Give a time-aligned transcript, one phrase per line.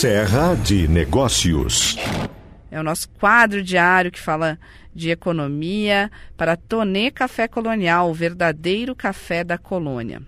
[0.00, 1.96] Serra de Negócios.
[2.70, 4.56] É o nosso quadro diário que fala
[4.94, 10.22] de economia para Tonê Café Colonial, o verdadeiro café da colônia.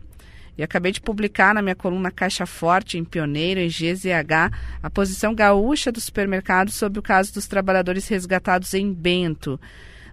[0.59, 4.51] E acabei de publicar na minha coluna Caixa Forte, em Pioneiro, em GZH,
[4.83, 9.61] a posição gaúcha do supermercado sobre o caso dos trabalhadores resgatados em Bento.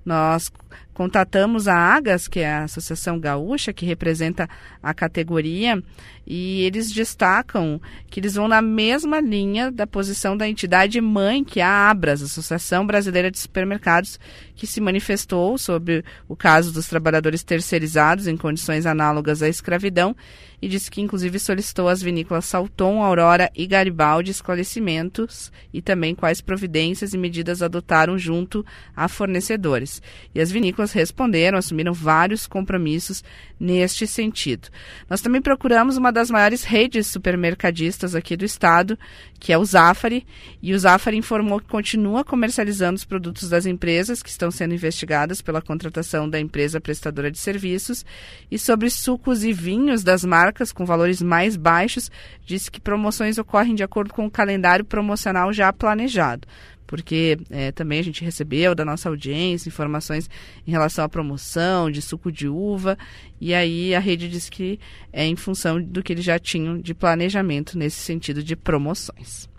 [0.05, 0.51] Nós
[0.97, 4.49] contatamos a AGAS, que é a Associação Gaúcha, que representa
[4.81, 5.79] a categoria,
[6.25, 7.79] e eles destacam
[8.09, 12.23] que eles vão na mesma linha da posição da entidade mãe, que é a ABRAS,
[12.23, 14.19] Associação Brasileira de Supermercados,
[14.55, 20.15] que se manifestou sobre o caso dos trabalhadores terceirizados em condições análogas à escravidão
[20.61, 26.41] e disse que inclusive solicitou às vinícolas Salton, Aurora e Garibaldi esclarecimentos e também quais
[26.41, 30.01] providências e medidas adotaram junto a fornecedores.
[30.33, 33.23] E as vinícolas responderam, assumiram vários compromissos
[33.59, 34.69] neste sentido.
[35.09, 38.97] Nós também procuramos uma das maiores redes supermercadistas aqui do estado,
[39.39, 40.25] que é o Zafari,
[40.61, 45.41] e o Zafari informou que continua comercializando os produtos das empresas que estão sendo investigadas
[45.41, 48.05] pela contratação da empresa prestadora de serviços
[48.49, 52.11] e sobre sucos e vinhos das marcas com valores mais baixos,
[52.45, 56.47] disse que promoções ocorrem de acordo com o calendário promocional já planejado
[56.87, 60.29] porque é, também a gente recebeu da nossa audiência informações
[60.65, 62.97] em relação à promoção de suco de uva,
[63.39, 64.79] e aí a rede diz que
[65.11, 69.49] é em função do que eles já tinham de planejamento nesse sentido de promoções.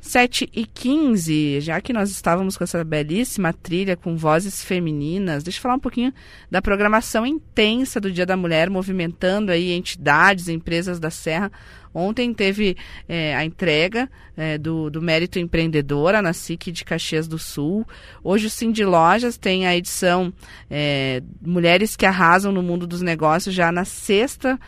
[0.00, 5.58] 7 e 15, já que nós estávamos com essa belíssima trilha com vozes femininas, deixa
[5.58, 6.12] eu falar um pouquinho
[6.50, 11.50] da programação intensa do Dia da Mulher, movimentando aí entidades, empresas da Serra.
[11.92, 12.76] Ontem teve
[13.08, 17.86] é, a entrega é, do, do Mérito Empreendedora na SIC de Caxias do Sul.
[18.22, 20.32] Hoje o Cindy Lojas tem a edição
[20.70, 24.58] é, Mulheres que Arrasam no Mundo dos Negócios, já na sexta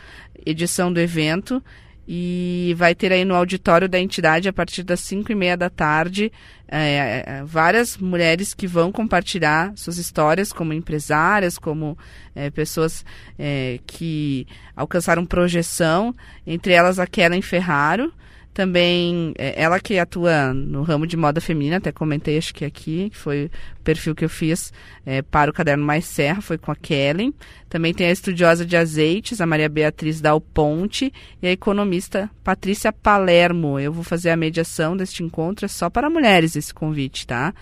[0.45, 1.63] edição do evento
[2.07, 5.69] e vai ter aí no auditório da entidade a partir das 5 e meia da
[5.69, 6.31] tarde
[6.67, 11.97] é, é, várias mulheres que vão compartilhar suas histórias como empresárias, como
[12.33, 13.05] é, pessoas
[13.37, 16.15] é, que alcançaram projeção,
[16.47, 18.13] entre elas a Kellen Ferraro,
[18.53, 23.09] também, é, ela que atua no ramo de moda feminina, até comentei, acho que aqui,
[23.09, 24.73] que foi o perfil que eu fiz
[25.05, 27.33] é, para o Caderno Mais Serra, foi com a Kellen.
[27.69, 32.91] Também tem a estudiosa de azeites, a Maria Beatriz Dal Ponte, e a economista Patrícia
[32.91, 33.79] Palermo.
[33.79, 37.53] Eu vou fazer a mediação deste encontro, é só para mulheres esse convite, tá?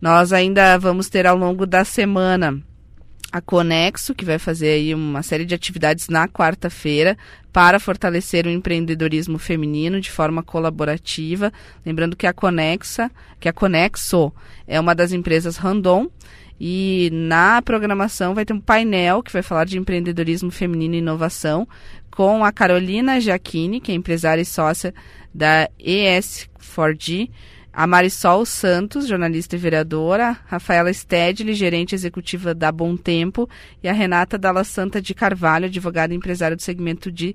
[0.00, 2.62] Nós ainda vamos ter ao longo da semana
[3.34, 7.18] a Conexo, que vai fazer aí uma série de atividades na quarta-feira
[7.52, 11.52] para fortalecer o empreendedorismo feminino de forma colaborativa.
[11.84, 14.32] Lembrando que a Conexa, que a Conexo
[14.68, 16.08] é uma das empresas Randon
[16.60, 21.66] e na programação vai ter um painel que vai falar de empreendedorismo feminino e inovação
[22.12, 24.94] com a Carolina Giacchini, que é empresária e sócia
[25.34, 27.30] da ES4G,
[27.74, 33.48] a Marisol Santos, jornalista e vereadora, Rafaela Stedley, gerente executiva da Bom Tempo,
[33.82, 37.34] e a Renata Dalla Santa de Carvalho, advogada e empresária do segmento de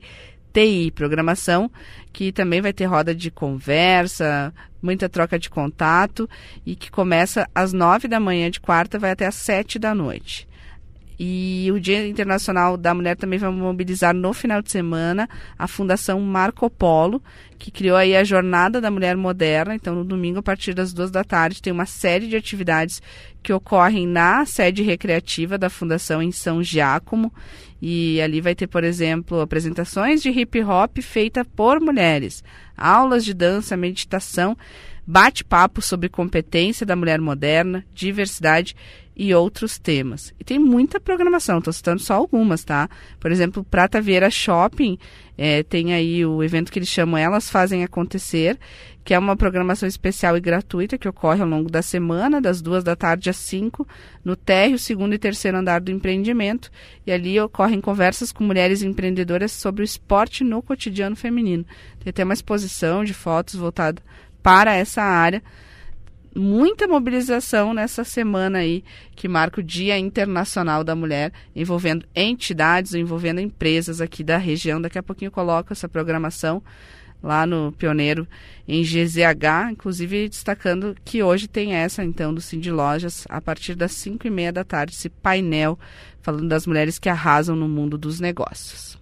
[0.54, 1.70] TI, programação,
[2.12, 6.28] que também vai ter roda de conversa, muita troca de contato.
[6.66, 10.49] E que começa às nove da manhã de quarta, vai até às sete da noite.
[11.20, 16.22] E o Dia Internacional da Mulher também vai mobilizar no final de semana a Fundação
[16.22, 17.22] Marco Polo,
[17.58, 19.76] que criou aí a Jornada da Mulher Moderna.
[19.76, 23.02] Então, no domingo, a partir das duas da tarde, tem uma série de atividades
[23.42, 27.34] que ocorrem na sede recreativa da Fundação em São Giacomo.
[27.82, 32.44] E ali vai ter, por exemplo, apresentações de hip hop feita por mulheres,
[32.76, 34.58] aulas de dança, meditação,
[35.08, 38.76] bate-papo sobre competência da mulher moderna, diversidade
[39.16, 40.34] e outros temas.
[40.40, 42.90] E tem muita programação, estou citando só algumas, tá?
[43.20, 44.98] Por exemplo, Prata Vieira Shopping
[45.38, 48.58] é, tem aí o evento que eles chamam Elas Fazem Acontecer,
[49.04, 52.84] que é uma programação especial e gratuita que ocorre ao longo da semana, das duas
[52.84, 53.88] da tarde às cinco,
[54.24, 56.70] no térreo, segundo e terceiro andar do empreendimento.
[57.08, 61.66] E ali ocorrem conversas com mulheres empreendedoras sobre o esporte no cotidiano feminino.
[62.00, 64.02] Tem até uma exposição de fotos voltada
[64.44, 65.42] para essa área
[66.36, 68.84] muita mobilização nessa semana aí
[69.16, 74.82] que marca o Dia Internacional da Mulher, envolvendo entidades, envolvendo empresas aqui da região.
[74.82, 76.64] Daqui a pouquinho eu coloco essa programação
[77.22, 78.28] lá no Pioneiro
[78.68, 83.94] em GZH, inclusive destacando que hoje tem essa então do Cindy Lojas a partir das
[83.94, 85.80] 5 e meia da tarde, esse painel
[86.22, 88.99] falando das mulheres que arrasam no mundo dos negócios.